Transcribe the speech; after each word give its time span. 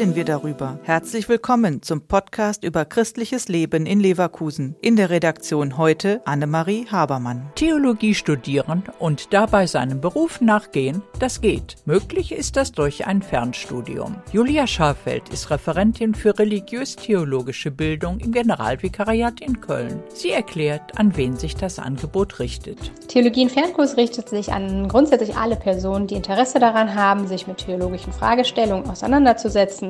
darüber. 0.00 0.78
Herzlich 0.84 1.28
willkommen 1.28 1.82
zum 1.82 2.00
Podcast 2.00 2.64
über 2.64 2.86
christliches 2.86 3.48
Leben 3.48 3.84
in 3.84 4.00
Leverkusen. 4.00 4.74
In 4.80 4.96
der 4.96 5.10
Redaktion 5.10 5.76
heute 5.76 6.22
Annemarie 6.24 6.86
Habermann. 6.90 7.50
Theologie 7.54 8.14
studieren 8.14 8.82
und 8.98 9.34
dabei 9.34 9.66
seinem 9.66 10.00
Beruf 10.00 10.40
nachgehen, 10.40 11.02
das 11.18 11.42
geht. 11.42 11.76
Möglich 11.84 12.32
ist 12.32 12.56
das 12.56 12.72
durch 12.72 13.06
ein 13.06 13.20
Fernstudium. 13.20 14.16
Julia 14.32 14.66
Scharfeld 14.66 15.28
ist 15.28 15.50
Referentin 15.50 16.14
für 16.14 16.38
religiös-theologische 16.38 17.70
Bildung 17.70 18.20
im 18.20 18.32
Generalvikariat 18.32 19.42
in 19.42 19.60
Köln. 19.60 20.02
Sie 20.14 20.30
erklärt, 20.30 20.98
an 20.98 21.14
wen 21.18 21.36
sich 21.36 21.56
das 21.56 21.78
Angebot 21.78 22.38
richtet. 22.38 22.78
Theologie 23.08 23.42
in 23.42 23.50
Fernkurs 23.50 23.98
richtet 23.98 24.30
sich 24.30 24.50
an 24.50 24.88
grundsätzlich 24.88 25.36
alle 25.36 25.56
Personen, 25.56 26.06
die 26.06 26.14
Interesse 26.14 26.58
daran 26.58 26.94
haben, 26.94 27.28
sich 27.28 27.46
mit 27.46 27.58
theologischen 27.58 28.14
Fragestellungen 28.14 28.88
auseinanderzusetzen, 28.88 29.89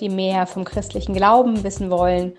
die 0.00 0.08
mehr 0.08 0.46
vom 0.46 0.64
christlichen 0.64 1.14
Glauben 1.14 1.64
wissen 1.64 1.90
wollen 1.90 2.32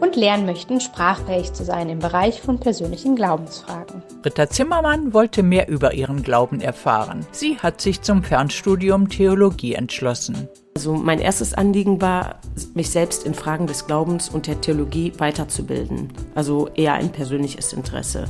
und 0.00 0.16
lernen 0.16 0.46
möchten, 0.46 0.80
sprachfähig 0.80 1.52
zu 1.52 1.64
sein 1.64 1.88
im 1.88 1.98
Bereich 1.98 2.40
von 2.40 2.58
persönlichen 2.58 3.16
Glaubensfragen. 3.16 4.02
Britta 4.22 4.48
Zimmermann 4.48 5.12
wollte 5.12 5.42
mehr 5.42 5.68
über 5.68 5.94
ihren 5.94 6.22
Glauben 6.22 6.60
erfahren. 6.60 7.26
Sie 7.32 7.58
hat 7.58 7.80
sich 7.80 8.02
zum 8.02 8.22
Fernstudium 8.22 9.08
Theologie 9.08 9.74
entschlossen. 9.74 10.48
Also 10.74 10.94
mein 10.94 11.18
erstes 11.18 11.52
Anliegen 11.52 12.00
war, 12.00 12.40
mich 12.74 12.90
selbst 12.90 13.26
in 13.26 13.34
Fragen 13.34 13.66
des 13.66 13.86
Glaubens 13.86 14.28
und 14.28 14.46
der 14.46 14.60
Theologie 14.60 15.12
weiterzubilden. 15.18 16.12
Also 16.34 16.68
eher 16.74 16.94
ein 16.94 17.10
persönliches 17.10 17.72
Interesse. 17.72 18.26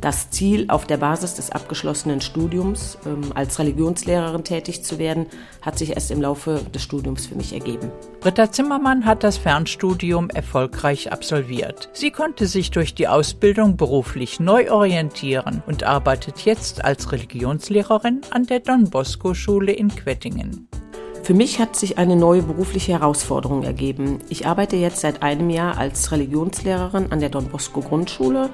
Das 0.00 0.30
Ziel, 0.30 0.64
auf 0.68 0.86
der 0.86 0.96
Basis 0.96 1.34
des 1.34 1.50
abgeschlossenen 1.50 2.20
Studiums 2.20 2.98
ähm, 3.06 3.32
als 3.34 3.58
Religionslehrerin 3.58 4.42
tätig 4.42 4.82
zu 4.82 4.98
werden, 4.98 5.26
hat 5.60 5.78
sich 5.78 5.90
erst 5.90 6.10
im 6.10 6.20
Laufe 6.20 6.60
des 6.74 6.82
Studiums 6.82 7.26
für 7.26 7.36
mich 7.36 7.52
ergeben. 7.52 7.92
Britta 8.20 8.50
Zimmermann 8.50 9.04
hat 9.04 9.22
das 9.22 9.36
Fernstudium 9.36 10.30
erfolgreich 10.30 11.12
absolviert. 11.12 11.90
Sie 11.92 12.10
konnte 12.10 12.46
sich 12.46 12.70
durch 12.70 12.94
die 12.94 13.06
Ausbildung 13.06 13.76
beruflich 13.76 14.40
neu 14.40 14.72
orientieren 14.72 15.62
und 15.66 15.84
arbeitet 15.84 16.40
jetzt 16.40 16.84
als 16.84 17.12
Religionslehrerin 17.12 18.22
an 18.30 18.46
der 18.46 18.60
Don 18.60 18.90
Bosco 18.90 19.34
Schule 19.34 19.72
in 19.72 19.94
Quettingen. 19.94 20.68
Für 21.22 21.34
mich 21.34 21.60
hat 21.60 21.76
sich 21.76 21.98
eine 21.98 22.16
neue 22.16 22.42
berufliche 22.42 22.92
Herausforderung 22.92 23.62
ergeben. 23.62 24.18
Ich 24.28 24.46
arbeite 24.48 24.74
jetzt 24.74 25.00
seit 25.00 25.22
einem 25.22 25.50
Jahr 25.50 25.78
als 25.78 26.10
Religionslehrerin 26.10 27.12
an 27.12 27.20
der 27.20 27.28
Don 27.28 27.46
Bosco 27.46 27.80
Grundschule 27.80 28.50